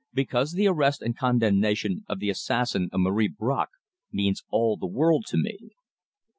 [0.15, 3.67] "Because the arrest and condemnation of the assassin of Marie Bracq
[4.11, 5.75] means all the world to me."